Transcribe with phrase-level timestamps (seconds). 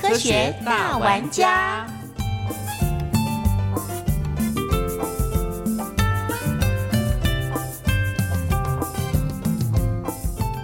[0.00, 1.84] 科学大玩家，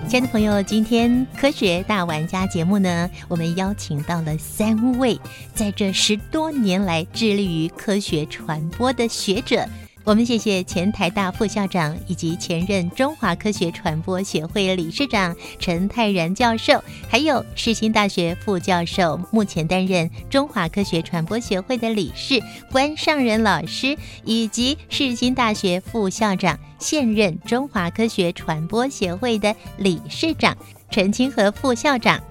[0.09, 5.21] 亲爱的朋友，今天科学大玩家节目呢，我们邀请到了三位
[5.53, 9.67] 在这十多年来致力于科学传播的学者。
[10.05, 22.39] 我们谢谢前台大副校长以及前任中华科学传播协会理事长陈泰然教授，还有世新大学副教授，目前担任中华科学传播协会的理事
[22.71, 30.55] 关上仁老师，以及世新大学副校长，现任中华科学传播协会的理事长
[30.91, 32.23] 陈清和副校长。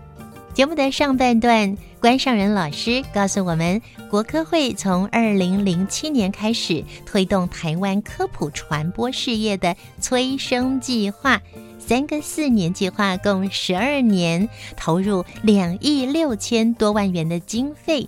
[0.53, 11.41] 节目的上半段，关上仁老师告诉我们，国科会从二零零七年开始推动台湾科普传播事业的催生计划，
[11.79, 18.07] 三个四年计划共十二年，投入两亿六千多万元的经费。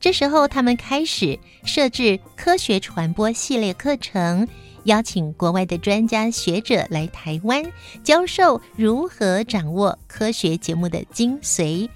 [0.00, 4.48] 这时候，他们开始设置科学传播系列课程。
[4.86, 7.62] 邀请国外的专家学者来台湾
[8.02, 11.88] 教授如何掌握科学节目的精髓。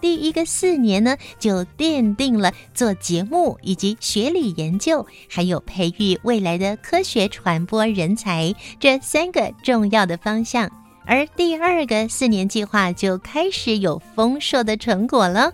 [0.00, 10.70] 第一个四年呢，就奠定了做节目以及学理研究，还有培育未来的科学传播人才这三个重要的方向。
[11.04, 15.50] 而第二个四年计划就开始有丰硕的成果了。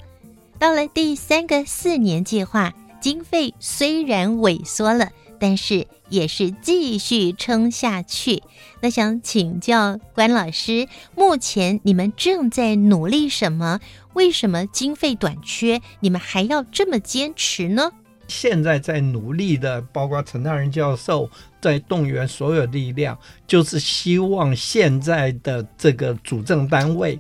[0.58, 5.08] 到了第三个四年计划，经费虽然萎缩了，
[5.44, 5.86] 但是。
[6.10, 8.42] 也是继续撑下去。
[8.82, 13.80] 那想请教关老师，目前你们正在努力什么？
[14.12, 17.90] 为什么经费短缺，你们还要这么坚持呢？
[18.28, 21.28] 现在在努力的，包括陈大人教授
[21.60, 27.18] 在动员所有力量，就是希望现在的这个主政单位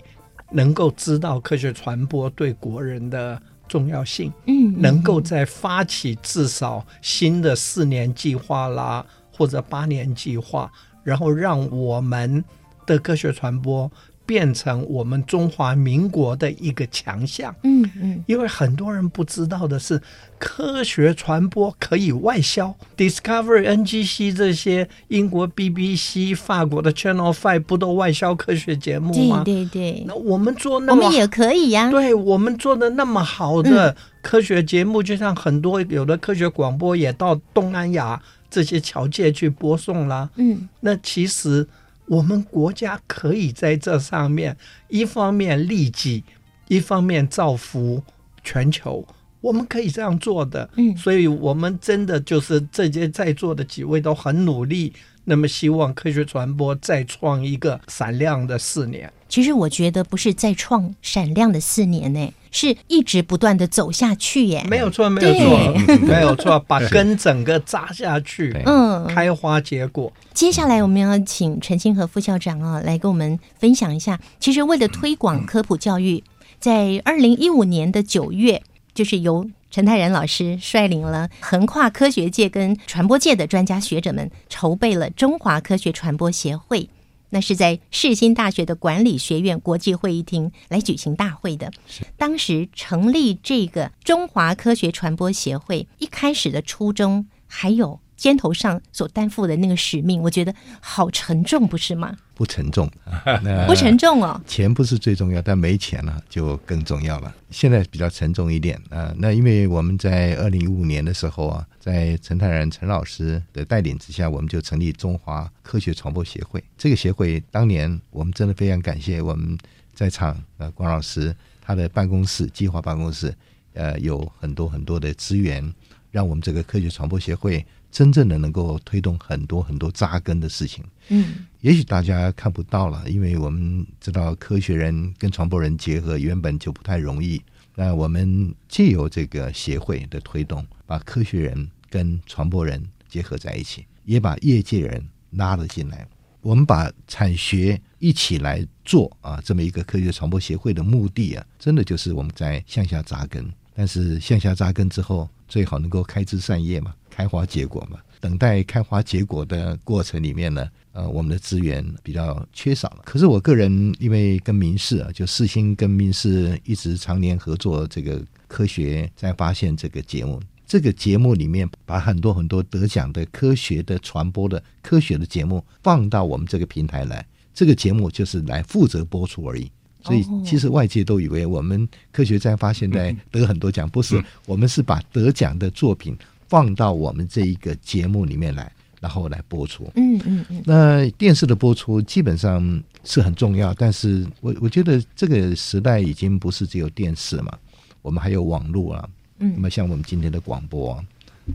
[0.52, 3.40] 能够知道科学传播对国人的。
[3.68, 10.70] 重要性，嗯，能够在发起至少新的四年计划啦，或者八年计划，
[11.02, 12.44] 然后让我们
[12.86, 13.90] 的科学传播。
[14.26, 17.54] 变成我们中华民国的一个强项。
[17.62, 20.00] 嗯嗯，因为很多人不知道的是，
[20.38, 29.42] 科学传播可以外销，Discovery、NGC 这些英国 BBC、法国的 Channel Five 不都外销科学节目吗？
[29.44, 30.04] 对对对。
[30.06, 31.90] 那我们做那么，我们也可以呀。
[31.90, 38.20] 对我们做的那么好的科学节目，就像很多有的科学广播也到东南亚
[38.50, 40.30] 这些侨界去播送啦。
[40.36, 41.66] 嗯，那其实。
[42.06, 44.56] 我们国家可以在这上面，
[44.88, 46.22] 一方面利己，
[46.68, 48.02] 一方面造福
[48.42, 49.06] 全球。
[49.40, 54.92] 我们可以这样做的，嗯，所以我们真的就是这些在座的几位都很努力。
[55.26, 59.10] 那么，希望科学传播再创一个闪亮的四年。
[59.28, 64.64] 其实我觉得不是再创闪亮的四年呢，是一直不断的走下去耶。
[64.70, 70.10] 没有错，没有错，没有错， 把根整个扎下去，嗯，开花结果。
[70.32, 74.18] 接下来我们要请陈清和副校长啊，来跟我们分享一下。
[74.38, 76.22] 其实为了推广科普教育，
[76.60, 78.62] 在二零一五年的九月，
[78.94, 86.88] 就是由陈泰然老师率领了横跨科学界跟传播界的专家学者们，筹备了中华科学传播协会。
[87.34, 91.72] 那是在世新大学的管理学院国际会议厅来举行大会的。
[92.16, 97.98] 当时成立这个中华科学传播协会，一开始的初衷还有。
[98.16, 102.16] 肩头上所担负的那个使命，我觉得好沉重，不是吗？
[102.34, 102.90] 不沉重，
[103.66, 104.40] 不沉重哦。
[104.46, 107.32] 钱不是最重要，但没钱了就更重要了。
[107.50, 109.14] 现在比较沉重一点啊。
[109.18, 116.62] 那因为我们在二零一五年的时候啊，在陈泰然陈老师的带领之下，我们就成立中华科学传播协会。
[116.76, 119.56] 这个协会当年我们真的非常感谢我们
[119.94, 123.32] 在场呃关老师他的办公室计划办公室
[123.74, 125.72] 呃有很多很多的资源，
[126.10, 127.64] 让我们这个科学传播协会。
[127.94, 137.40] 真正的能够推动很多很多扎根的事情，嗯，也许大家看不到了，因为我们知道科学人跟传播人结合原本就不太容易。
[137.76, 146.04] 那我们借由这个协会的推动，把科学人跟传播人结合在一起，也把业界人拉了进来。
[146.40, 153.48] 我们把产学一起来做啊，这么一个科学传播协会的目的啊，真的就是我们在向下扎根。
[153.74, 157.98] 但是向下扎根之后，最好能够开枝散叶嘛，开花结果嘛。
[158.20, 163.02] 等待开花结果的过程里面呢，呃，我们的资源比较缺少了。
[163.04, 170.40] 可是我个人因为跟民事啊，就四星跟民事一直常年合作这个科学在发现这个节目。
[170.66, 179.70] 这个节目里面把很多很多得奖的科学的传播的科学的节目放到我们这个平台来，这个节目就是来负责播出而已。
[180.04, 186.14] 所以其实外界都以为我们科学在发现在得很多奖，不是，我们是把得奖的作品
[186.46, 188.70] 放到我们这一个节目里面来，
[189.00, 189.90] 然后来播出。
[189.96, 190.62] 嗯嗯嗯。
[190.66, 197.56] 那电视的播出基本上是很重要，但是我我觉得这个时代已经不是只有电视嘛，
[198.02, 199.08] 我们还有网络啊。
[199.38, 199.52] 嗯。
[199.54, 201.04] 那么像我们今天的广播啊，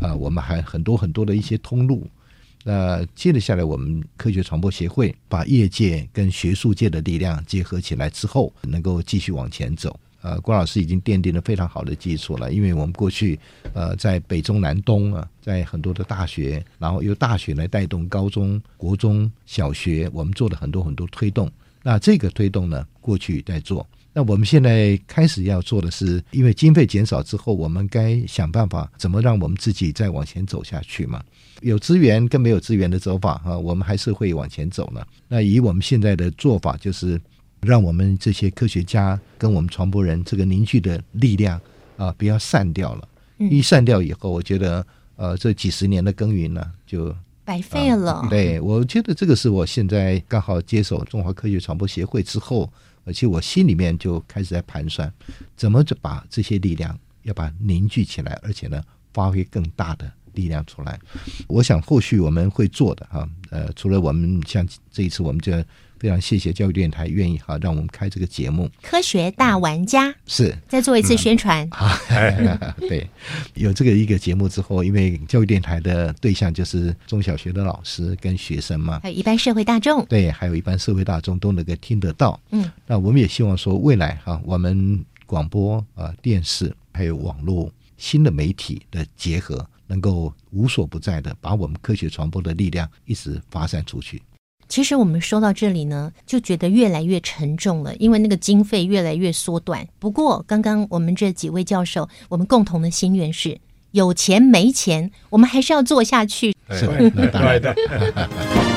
[0.02, 2.08] 啊，我们还很多很多的一些通路。
[2.64, 9.98] 那接着下来，我们科学传播协会把业界跟学术界的力量结合起来之后，能够继续往前走。
[10.22, 13.40] 呃，郭老师已经奠定了非常好的基础了，因为我们过去
[13.74, 21.50] 呃在北中南东啊，在很多的大学，然后由大学来带动高中国中小学，我们做了很多很多推动。
[21.82, 23.88] 那这个推动呢，过去在做。
[24.12, 31.24] 那我们现在开始要做的是，因为经费减少之后，我们该想办法怎么让我们自己再往前走下去嘛？
[31.62, 35.06] 有资源跟没有资源的走法哈，我们还是会往前走呢。
[35.28, 37.22] 那以我们现在的做法，就是
[37.62, 41.60] 让我们这些科学家跟我们传播人这个凝聚的力量
[41.98, 43.08] 啊，不要散掉了。
[43.38, 44.86] 一散掉以后，我觉得
[45.18, 47.16] 呃，这几十年的耕耘呢，就
[47.50, 48.28] 白费了。
[48.30, 52.72] 对，我觉得这个是我现在刚好接手中华科学传播协会之后。
[53.06, 55.12] 而且我心里面就开始在盘算，
[55.56, 58.80] 怎么就把这些力量要把凝聚起来，而且呢，
[59.14, 61.00] 发挥更大的力量出来。
[61.48, 65.52] 我想后续我们会做的哈，呃，除了我们像这一次，我们就
[66.00, 70.56] 非常谢谢教育电台愿意哈让我们开这个节目《科学大玩家》是。
[70.68, 71.70] 再做一次宣传。
[72.80, 73.08] 对，
[73.54, 82.40] 有这个一个节目之后，因为教育电台的对象就是中小学的老师跟学生嘛，还有一般社会大众，对，还有一般社会大众都能够听得到。
[82.52, 94.22] 嗯，那我们也希望说，未来哈，我们广播啊、电视还有网络新的媒体的结合，能够无所不在的把我们科学传播的力量一直发散出去。
[94.70, 99.86] 其实我们说到这里呢，就觉得越来越沉重了，因为那个经费越来越缩短。
[99.98, 103.60] 不过，刚刚我们这几位教授，我们共同的心愿是：
[103.92, 106.56] 有钱没钱，我们还是要做下去。
[106.70, 107.76] 是对的。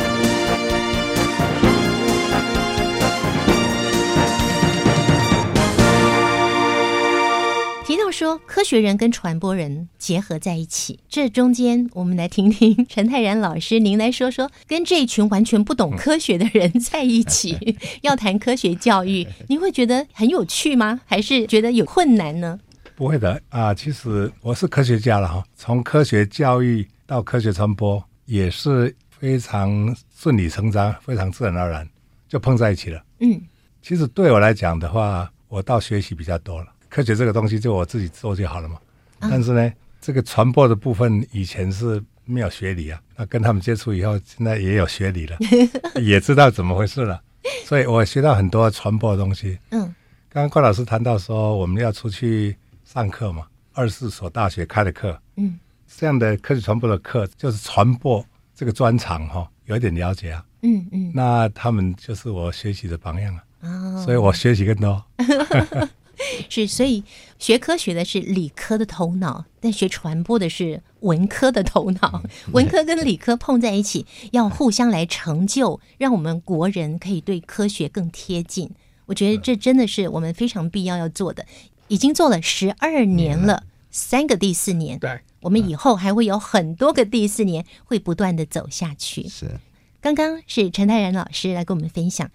[8.22, 21.00] 说科学人跟传播人结合在一起，这中间我们来听听陈泰然老师，您来说说跟这一群完全不懂科学的人在一起， 要谈科学教育，您会觉得很有趣吗？
[21.04, 22.60] 还是觉得有困难呢？
[22.94, 31.84] 不会的啊，其实我是科学家了哈，从科学教育到科学传播也是非常顺理成章，非常自然而然
[32.28, 33.02] 就碰在一起了。
[33.18, 33.42] 嗯，
[33.82, 36.68] 其实对我来讲的话，我倒学习比较多了。
[36.92, 38.76] 科学这个东西就我自己做就好了嘛。
[39.18, 45.38] 但是呢，这个传播的部分以前是没有学理啊，那跟他们接触以后，现在也有学理了，
[46.02, 47.22] 也知道怎么回事了。
[47.64, 49.58] 所以我学到很多传播的东西。
[49.70, 49.80] 嗯，
[50.28, 52.54] 刚刚郭老师谈到说我们要出去
[52.84, 55.58] 上课嘛，二十四所大学开的课，嗯，
[55.88, 58.22] 这样的科学传播的课就是传播
[58.54, 60.44] 这个专长哈，有一点了解啊。
[60.60, 63.42] 嗯嗯，那他们就是我学习的榜样啊。
[63.62, 65.02] 哦，所以我学习更多。
[66.48, 67.04] 是，所以
[67.38, 72.22] 学科学的是理科的头脑，但学传播的是文科的头脑。
[72.52, 78.70] 文科跟理科碰在一起，要互相来成就，让我们国人可以对科学更贴近。
[79.06, 81.44] 我觉得这真的是我们非常必要要做的。
[81.88, 89.28] 已经做了十二年了，三个第四年，对，我们以后还会有很多个第四年，会不断的走下去。
[89.28, 89.60] 是，
[90.00, 92.30] 刚刚是陈泰然老师来跟我们分享，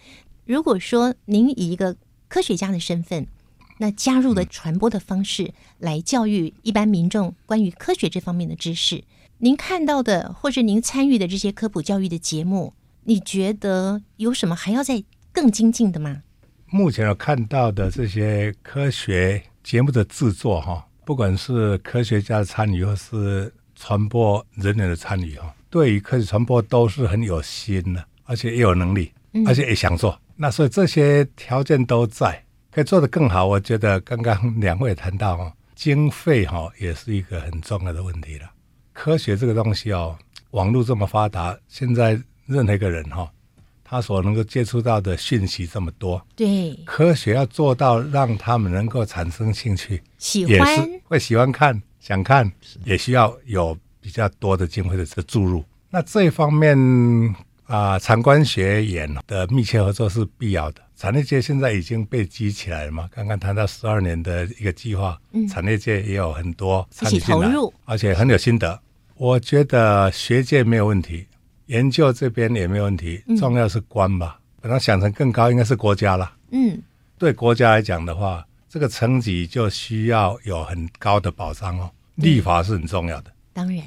[0.45, 1.95] 如果说您以一个
[2.27, 3.25] 科学家的身份，
[3.77, 9.03] 那加入的传播的方式来教育一般民众关于科学这方面的知识，
[9.39, 16.23] 您看到的或者您参与的这些科普教育的节目，你觉得有什么还要再更精进的吗？
[16.69, 29.11] 目前我看到的这些科学节目的制作，哈，不管是科学家的参与，或是传播人员的参与，哈，对于科学传播都是很有心的，而且也有能力，
[29.45, 30.19] 而且也想做。
[30.35, 32.43] 那所以这些条件都在，
[32.77, 33.43] 可以做得更好。
[33.43, 38.47] 我觉得刚刚两位谈到，哦，经费，哈，也是一个很重要的问题了。
[38.93, 40.15] 科学这个东西哦，
[40.51, 43.27] 网络这么发达，现在任何一个人，哈。
[43.83, 52.51] 他所能够接触到的讯息这么多，对，科学要做到让他们能够产生兴趣，也喜欢是会喜欢看、想看，
[52.83, 55.65] 也需要有比较多的经费的这注入。
[55.89, 56.77] 那这一方面
[57.67, 60.81] 啊、产官学研的密切合作是必要的。
[60.95, 63.07] 产业界现在已经被激起来了嘛？
[63.13, 68.79] 刚刚谈到十二年的一个计划，嗯产业界也有很多参与一起进来投入，而且很有心得。
[69.15, 71.27] 我觉得学界没有问题，
[71.67, 74.39] 研究这边也没有问题，嗯重要是官吧。
[74.59, 76.33] 把它想成更高，应该是国家了。
[76.51, 76.81] 嗯，
[77.17, 81.91] 对国家来讲的话，这个层级就需要有很高的保障哦。
[82.15, 83.83] 立法是很重要的，当然，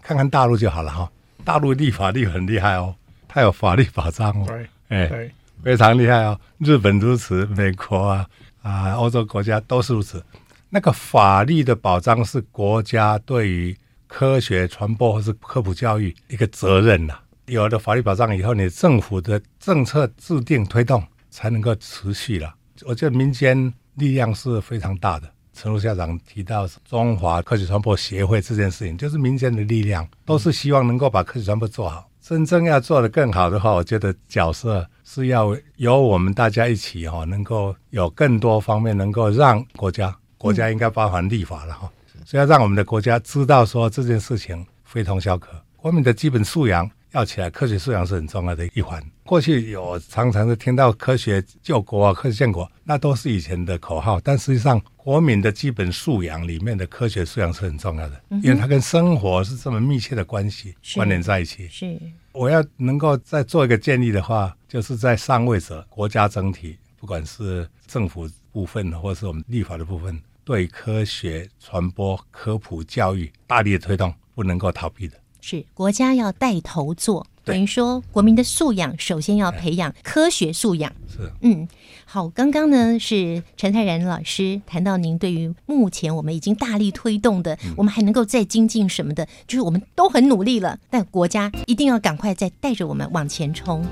[0.00, 1.10] 看看大陆就好了哈、
[1.44, 2.94] 大陆立法力很厉害哦，
[3.34, 6.38] 它有法律保障哦，对哎，对，非常厉害哦。
[6.58, 8.26] 日本如此，美国啊
[8.60, 10.22] 啊，欧洲国家都是如此。
[10.68, 13.74] 那个法律的保障是国家对于
[14.06, 22.54] 科学传播或是科普教育一个责任呐、有了法律保障以后，你政府的政策制定推动才能够持续了。
[22.82, 25.32] 我觉得民间力量是非常大的。
[25.54, 32.08] 陈如校长提到中华科学传播协会这件事情，就是民间的力量，都是希望能够把科学传播做好。
[32.22, 41.90] 真正要做得更好的话，我觉得角色是要由我们大家一起哈、能够有更多方面能够让国家，国家应该包含立法了哈、
[42.24, 49.02] 所以要让我们的国家知道说这件事情非同小可，国民的基本素养要起来，科学素养是很重要的一环。
[49.24, 61.66] 过去有常常是听到科学救国啊、科学建国，那都是以前的口号，但实际上国民的基本素养里面的科学素养是很重要的，因为它跟生活是这么密切的关系关联在一起。
[61.66, 75.16] 是我要能够再做一个建议的话，就是在上位者国家整体，不管是政府部分或是我们立法的部分，对科学传播、科普教育大力的推动，不能够逃避的。
[75.40, 80.92] 是，国家要带头做，对等于说国民的素养首先要培养科学素养。
[81.08, 81.68] 是嗯，
[82.04, 93.84] 好，刚刚呢是陈泰然老师谈到您对于目前我们已经大力推动的，我们还能够再精进什么的，就是我们都很努力了，但国家一定要赶快再带着我们往前冲。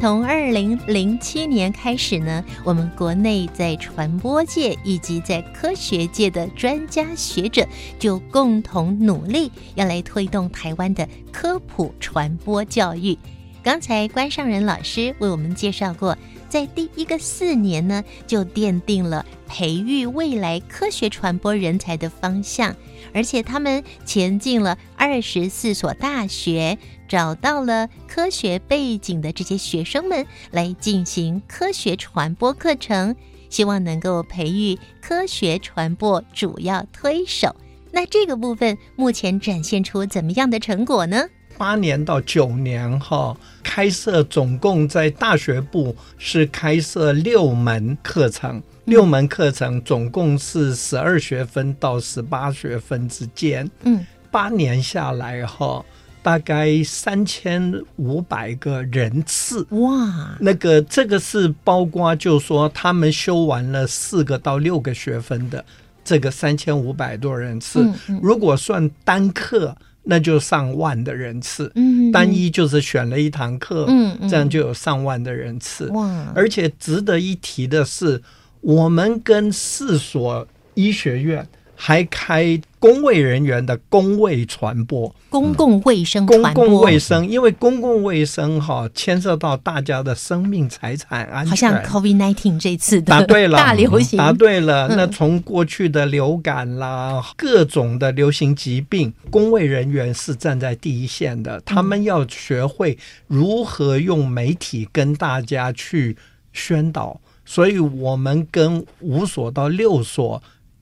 [0.00, 13.18] 从二零零七年开始呢，我们国内在传播界以及在科学界的专家学者就共同努力，要来推动台湾的科普传播教育。
[13.62, 16.16] 刚才关上仁老师为我们介绍过，
[16.48, 22.74] 在第一个四年呢，就奠定了培育未来科学传播人才的方向，
[23.12, 26.78] 而且他们前进了二十四所大学，
[27.10, 33.16] 找到了科学背景的这些学生们来进行科学传播课程，
[33.48, 37.56] 希望能够培育科学传播主要推手。
[37.90, 41.24] 那这个部分目前展现出怎么样的成果呢？
[41.58, 53.68] 八年到九年哈，开设总共在大学部是开设六门课程，六门课程总共是十二学分到十八学分之间。
[53.82, 55.84] 嗯，八年下来哈，
[56.22, 59.66] 大概三千五百个人次。
[59.70, 65.64] 哇，那个这个是包括，就说他们修完了四个到六个学分的
[66.04, 67.80] 这个三千五百多人次。
[67.82, 71.70] 嗯嗯如果算单课，那就上万的人次。
[71.74, 75.88] 嗯，单一就是选了一堂课，嗯嗯这样就有上万的人次。
[75.88, 78.20] 哇，而且值得一提的是，
[78.60, 81.46] 我们跟四所医学院
[81.82, 85.10] 还开公卫人员的公卫传播。
[85.30, 91.48] 公共卫生公共卫生，因为公共卫生哈牵涉到大家的生命财产安全。
[91.48, 94.88] 好像 COVID nineteen 这次的答对了， 大流行，答对了。
[94.88, 106.14] 嗯那从过去的流感啦，各种的流行疾病，公卫人员是站在第一线的，他们要学会如何用媒体跟大家去
[106.52, 107.18] 宣导。
[107.46, 110.40] 所以，我们跟五所到六所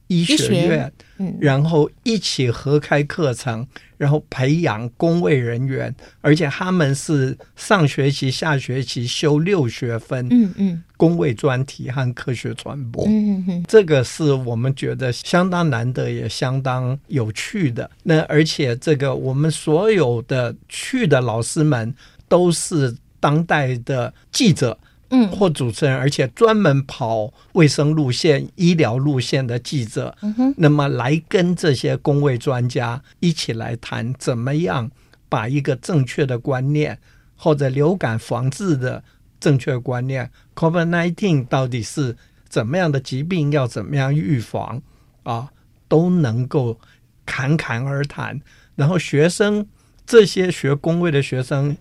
[0.08, 13.04] 医学学院，嗯然后一起合开课程，然后培养工卫人员，而且他们是上学期、下学期修六学分，嗯嗯工卫专题和科学传播。
[13.06, 17.88] 嗯嗯这个是我们觉得相当难得，也相当有趣的。
[18.02, 21.94] 那而且这个我们所有的去的老师们
[22.28, 24.78] 都是当代的记者
[25.10, 30.16] 嗯或主持人，而且专门跑卫生路线、医疗路线的记者。
[30.22, 34.90] 嗯哼那么来跟这些工位专家一起来谈，怎么样
[35.28, 36.98] 把一个正确的观念
[37.36, 39.02] 或者流感防治的
[39.40, 42.16] 正确观念，COVID-19 到底是
[42.48, 44.82] 怎么样的疾病，要怎么样预防
[45.22, 45.48] 啊，
[45.86, 46.78] 都能够
[47.24, 48.40] 侃侃而谈。
[48.74, 49.66] 然后学生
[50.06, 51.76] 这些学工位的学生，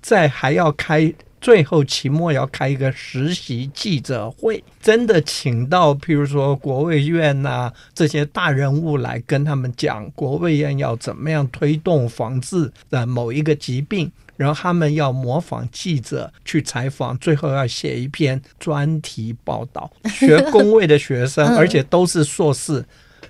[0.00, 1.12] 在还要开
[1.44, 14.10] 最后期末要开一个实习记者会，真的请到譬如说国卫院呐、这些大人物来跟他们讲国卫院要怎么样推动防治的某一个疾病。
[14.36, 19.92] 然后他们要模仿记者去采访，最后要写一篇专题报道。
[20.08, 22.82] 学工位的学生，嗯而且都是硕士，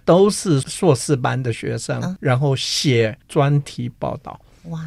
[0.04, 4.40] 都是硕士班的学生，嗯然后写专题报道。
[4.66, 4.80] 哇！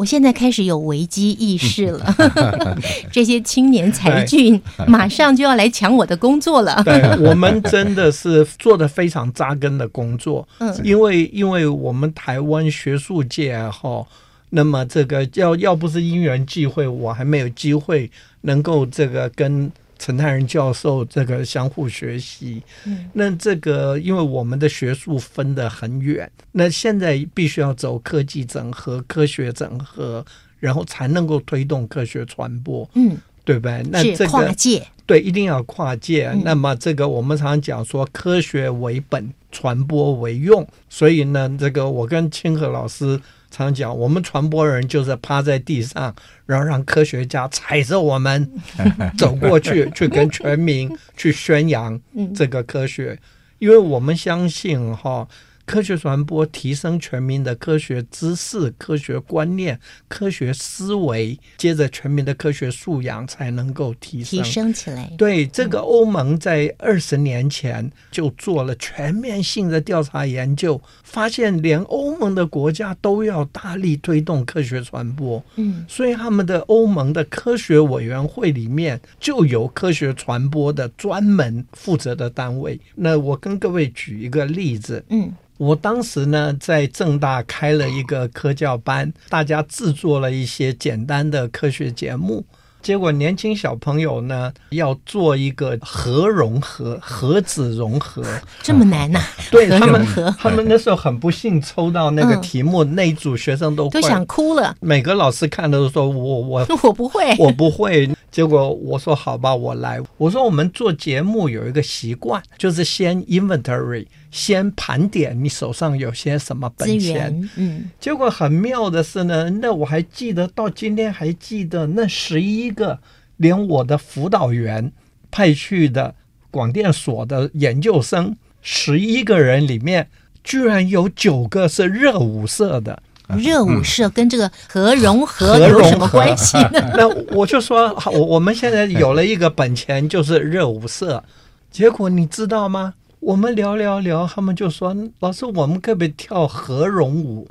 [0.00, 2.14] 我现在开始有危机意识了，
[3.12, 6.82] 这些青年才俊 马上就要来抢我的工作了。
[6.86, 10.74] 对我们真的是做的非常扎根的工作，嗯。
[10.82, 14.02] 因为因为我们台湾学术界哈，
[14.48, 22.62] 那么这个要要不是因缘际会，我还没有机会能够这个跟陈泰仁教授这个相互学习。
[22.86, 30.24] 嗯那这个因为我们的学术分得很远，那现在必须要走科技整合、科学整合，
[30.58, 33.82] 然后才能够推动科学传播，嗯，对不对？
[33.90, 36.30] 那这个跨界，对，一定要跨界。
[36.30, 40.66] 嗯那么这个我们常常讲说，科学为本，传播为用。
[40.88, 46.14] 所以呢，这个我跟清河老师常讲，我们传播人就是趴在地上，
[46.46, 48.50] 然后让科学家踩着我们
[49.18, 53.18] 走过去，去跟全民去宣扬嗯这个科学，
[53.58, 55.26] 因为我们相信哈。
[55.70, 64.42] 科学传播提升全民的科学知识、科学观念、科学思维，接着全民的科学素养才能够提升。
[64.42, 65.08] 提升起来。
[65.16, 82.80] 对，这个欧盟在二十年前就做了全面性的调查研究，发现连欧盟的国家都要大力推动科学传播，嗯所以他们的欧盟的科学委员会里面就有科学传播的专门负责的单位。
[82.96, 92.42] 那我跟各位举一个例子，嗯我当时呢在正大开了一个科教班，大家制作了一些简单的科学节目。
[92.80, 98.24] 结果年轻小朋友呢要做一个核融合、核子融合，
[98.64, 99.20] 这么难呐、
[99.52, 104.74] 对他们核，他们那时候很不幸抽到那个嗯题目，那一组学生都都想哭了。
[104.80, 108.08] 每个老师看的都说我我 我不会，我不会。
[108.30, 110.00] 结果我说好吧，我来。
[110.16, 117.50] 我说我们做节目有一个习惯，就是先 inventory，先盘点你手上有些什么本钱。
[117.56, 123.00] 嗯结果很妙的是呢，那我还记得到今天还记得那十一个，
[123.38, 124.92] 连我的辅导员
[125.30, 126.14] 派去的
[126.50, 130.08] 广电所的研究生，十一个人里面，
[130.44, 133.02] 居然有九个是热舞社的。
[133.38, 136.92] 热舞社跟这个核融合有什么关系呢？
[136.96, 141.22] 那我就说，好，我我们现在有了一个本钱，就是热舞社。
[141.70, 142.94] 结果你知道吗？
[143.20, 147.46] 我们聊聊聊，他们就说：“老师，我们可不可以跳核融舞？”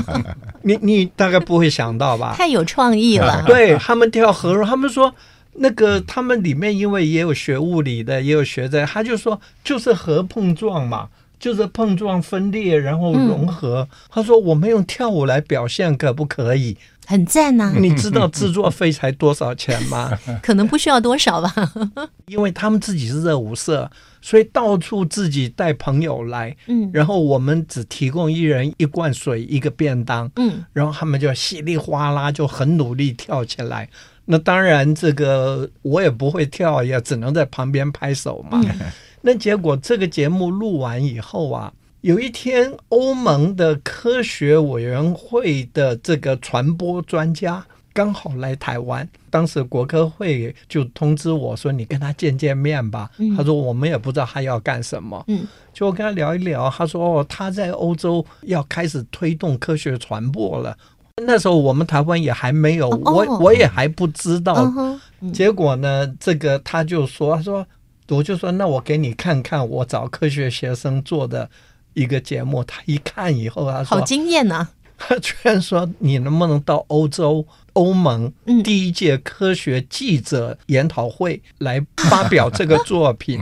[0.60, 2.34] 你你大概不会想到吧？
[2.36, 3.42] 太有创意了。
[3.48, 5.14] 对他们跳核融，他们说
[5.54, 13.88] 那个他们里面因为也有学物理的，也有学这，他就说就是核碰撞嘛，就是碰撞分裂然后融合。
[14.08, 16.76] 他说我们用跳舞来表现可不可以？
[17.08, 20.10] 很赞呐、 你知道制作费才多少钱吗？
[20.42, 21.54] 可能不需要多少吧。
[22.26, 23.88] 因为他们自己是热舞社，
[24.20, 33.88] 所以到处自己带朋友来，嗯然后我们只提供一人一罐水一个便当，嗯然后他们就稀里哗啦就很努力跳起来。
[34.24, 38.60] 那当然，这个我也不会跳，也只能在旁边拍手嘛。
[39.20, 53.10] 那结果这个节目录完以后啊，有一天欧盟的科学委员会的这个传播专家刚好来台湾，当时国科会就通知我说：“你跟他见见面吧。
[53.18, 60.76] 嗯他说：“我们也不知道他要干什么。”嗯就跟他聊一聊，他说：“哦，他在欧洲要开始推动科学传播了。”
[61.26, 64.70] 那时候我们台湾也还没有，哦我我也还不知道。
[65.32, 67.66] 结果呢，这个他就说：“他说
[68.08, 71.48] 我就说那我给你看看我找科学学生做的
[71.94, 72.62] 一个节目。
[72.64, 83.38] 他一看以后，他说好惊艳呐、 他居然说你能不能到欧洲欧盟嗯第一届科学记者研讨会来发表这个作品？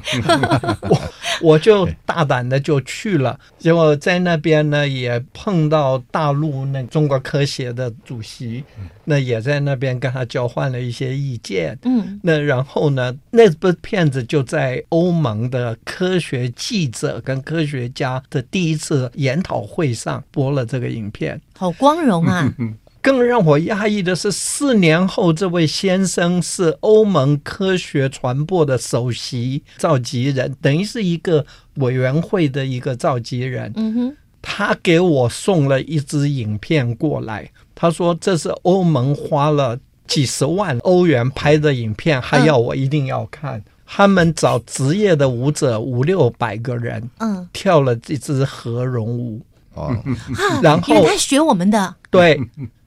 [0.91, 1.01] 我
[1.41, 8.65] 我就大胆的就去了，结果在那边呢也碰到大陆那中国科协的主席，
[9.05, 11.79] 那也在那边跟他交换了一些意见。
[11.85, 21.41] 嗯那然后呢，那部片子就在欧盟的科学记者跟科学家的第一次研讨会上播了这个影片。
[21.57, 22.53] 好光荣啊！
[23.05, 33.71] 更让我压抑的是，四年后，这位先生是欧盟科学传播的首席召集人，等于是一个委员会的一个召集人。
[33.77, 43.63] 嗯哼，他给我送了一支影片过来，他说这是欧盟花了几十万欧元拍的影片，还要我一定要看。
[43.85, 47.47] 他们找职业的舞者五六百个人嗯。
[47.53, 52.41] 跳了这支合融舞，哦，啊，然后他学我们的，对，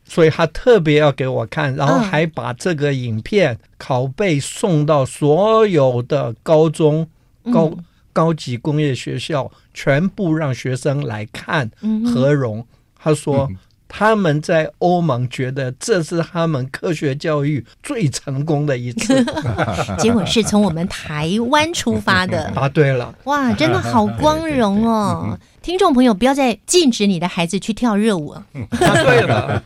[0.07, 7.07] 所以他特别要给我看，然后嗯还把这个影片拷贝送到所有的高中、
[7.51, 12.65] 高、嗯高级工业学校，全部让学生来看嗯哼合融。
[12.97, 13.47] 他说。
[13.87, 19.23] 他们在欧盟觉得这是他们科学教育最成功的一次。
[19.99, 22.51] 结果是从我们台湾出发的。
[22.55, 25.39] 答 对了，哇，真的好光荣哦！
[25.61, 28.35] 听众朋友，不要再禁止你的孩子去跳热舞，
[28.79, 29.63] 答对了。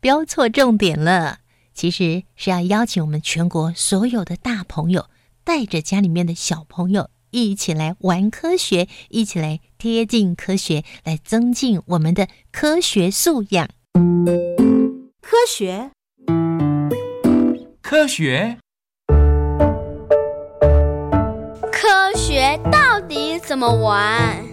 [0.00, 1.38] 标错重点了。
[1.74, 5.06] 其实是要邀请我们全国所有的大朋友，
[5.42, 13.68] 带着家里面的小朋友一起来玩科学，一起来贴近科学，来增进我们的科学素养。
[15.20, 15.90] 科学
[17.82, 18.56] 科学
[21.70, 24.43] 科学到底怎么玩？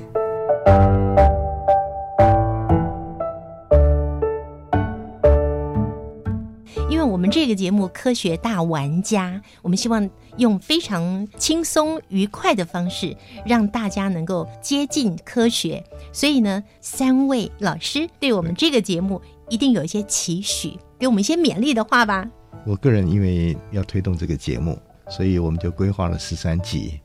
[7.08, 15.84] 我们这个节目《科学大玩家》，我们希望用非常轻松愉快的方式，让大家能够接近科学。
[16.12, 22.28] 所以呢，三位老师对我们这个节目一定有一些期许，给我们一些勉励的话吧。
[22.66, 27.00] 我个人因为要推动这个节目，所以我们就规划了十三集。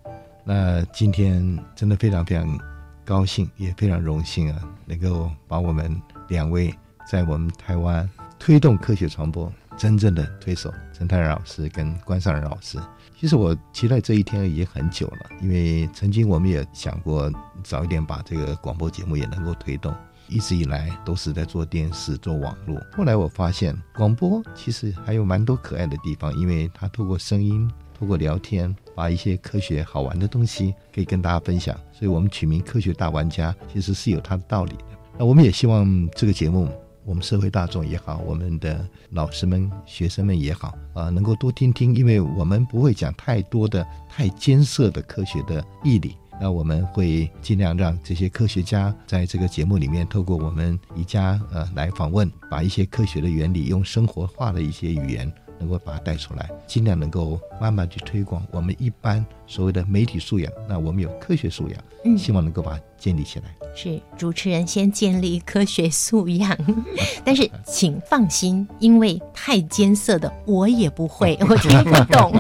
[0.45, 2.59] 那今天真的非常非常
[3.05, 6.73] 高兴，也非常荣幸啊，能够把我们两位
[7.11, 12.79] 在我们台湾推动科学传播真正的推手陈泰然老师跟关尚仁老师。
[13.19, 17.31] 其实我期待这一天已经很久了，因为曾经我们也想过
[17.63, 19.95] 早一点把这个广播节目也能够推动。
[20.29, 22.77] 一直以来都是在做电视、做网络。
[22.97, 31.79] 后来我发现广播其实还有蛮多可爱的地方，因为它透过声音、透过聊天，把一些科学好玩的东西可以跟大家分享。
[31.93, 34.85] 所以我们取名“科学大玩家”，其实是有它的道理的。
[35.17, 36.69] 那我们也希望这个节目，
[37.07, 46.17] 我们社会大众也好，我们的老师们、学生们也好，啊、能够多听听，因为我们不会讲太多的、太艰涩的科学的义理。
[46.39, 60.53] 那我们会尽量让这些科学家在这个节目里面，透过我们宜家呃来访问，把一些科学的原理用生活化的一些语言，能够把它带出来，尽量能够慢慢去推广我们一般所谓的媒体素养。
[60.69, 63.56] 那我们有科学素养，嗯希望能够把它建立起来。
[63.77, 66.57] 是主持人先建立科学素养，
[67.23, 72.33] 但是请放心，因为太艰涩的我也不会， 我听不懂。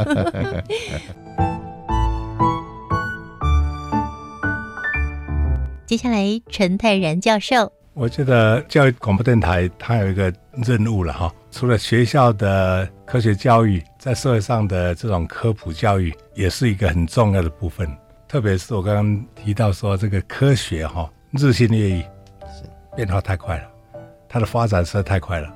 [5.86, 10.32] 接下来，陈泰然教授，我觉得教育广播电台它有一个
[10.66, 17.86] 任务了哈，除了学校的科学教育，在社会上的这种科普教育也是一个很重要的部分。
[18.26, 22.04] 特别是我刚刚提到说，这个科学哈日新月异，
[22.94, 23.64] 变化太快了，
[24.28, 25.52] 它的发展实在太快了。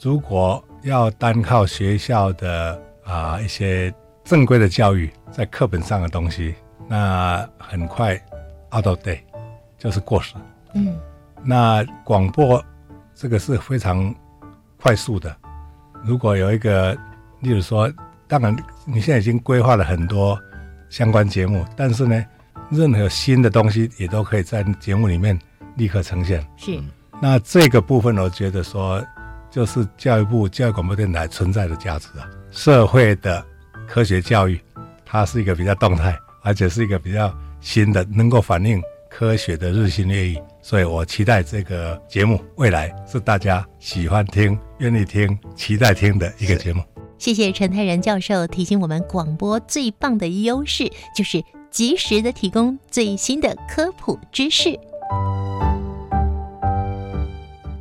[0.00, 3.92] 如果要单靠学校的啊一些
[4.24, 6.54] 正规的教育，在课本上的东西，
[6.88, 8.14] 那很快
[8.74, 9.20] out of date，
[9.78, 10.34] 就是过时。
[10.74, 10.98] 嗯
[11.42, 12.62] 那广播
[13.14, 14.12] 这个是非常
[14.80, 15.34] 快速的。
[16.02, 16.92] 如果有一个，
[17.40, 17.90] 例如说，
[18.26, 20.38] 当然你现在已经规划了很多
[20.90, 22.24] 相关节目，但是呢，
[22.70, 25.38] 任何新的东西也都可以在节目里面
[25.76, 26.44] 立刻呈现。
[26.56, 26.78] 是
[27.22, 29.02] 那这个部分，我觉得说，
[29.50, 32.28] 就是教育部教育广播电台存在的价值啊。
[32.50, 33.44] 社会的
[33.86, 34.60] 科学教育，
[35.04, 40.38] 它是一个比较动态，而且是一个比较新的，能够反映科学的日新月异。
[40.60, 46.82] 所以我期待这个节目未来是大家喜欢听、愿意听、期待听的一个节目。
[47.18, 51.42] 谢谢陈泰然教授提醒我们，广播最棒的优势就是
[51.76, 54.80] 及时的提供最新的科普知识。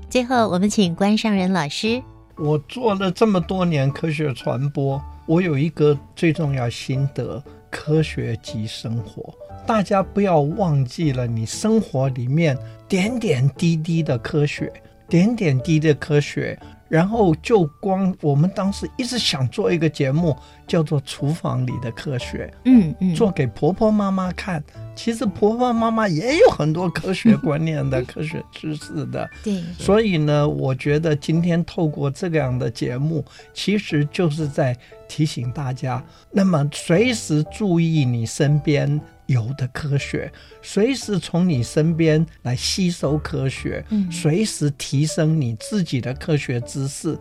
[0.09, 2.03] 最后，我们请关上仁老师。
[2.35, 9.33] 我做了这么多年科学传播，我有一个最重要心得：科学即生活。
[9.65, 12.57] 大家不要忘记了，你生活里面
[12.89, 14.73] 点点滴滴的科学，
[15.07, 16.59] 点点滴滴的科学。
[16.87, 24.63] 然后就光我们当时一直想做一个节目，叫做《厨房里的科学》，嗯嗯，做给婆婆妈妈看。
[24.95, 29.29] 其实婆婆妈妈也有很多科学观念的、科学知识的。
[29.43, 33.23] 对，所以呢，我觉得今天透过这样的节目，
[33.53, 34.77] 其实就是在
[35.09, 38.99] 提醒大家，那么随时注意你身边。
[39.27, 47.17] 有的科学，随时从你身边来吸收科学，嗯随时提升你自己的科学知识。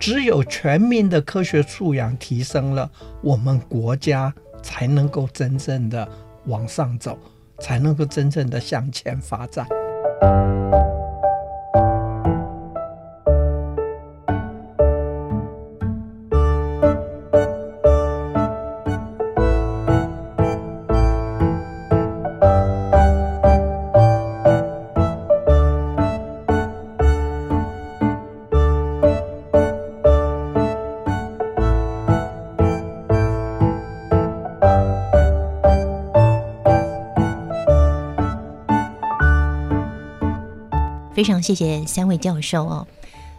[0.00, 2.90] 只有全民的科学素养提升了，
[3.22, 4.32] 我们国家
[4.62, 6.08] 才能够真正的
[6.46, 7.18] 往上走，
[7.60, 9.66] 才能够真正的向前发展。
[41.20, 42.86] 非常谢谢三位教授哦，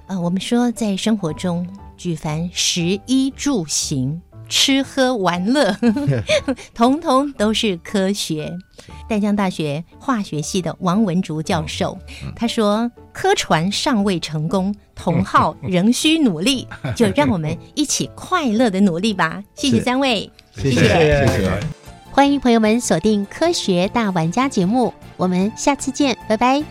[0.05, 1.67] 呃，我们说在生活中，
[1.97, 5.75] 举凡食衣住行、吃喝玩乐，
[6.75, 8.55] 统统都是科学。
[9.09, 11.97] 淡江大学化学系的王文竹教授
[12.35, 16.67] 他说：“科传尚未成功，同好仍需努力。
[16.95, 19.43] ”就让我们一起快乐的努力吧。
[19.55, 21.51] 谢谢三位，谢谢谢谢。
[22.11, 26.63] 欢迎朋友们锁定《科学大玩家》节目，我们下次见，拜拜。